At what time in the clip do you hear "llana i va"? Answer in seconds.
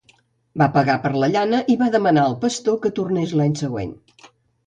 1.33-1.91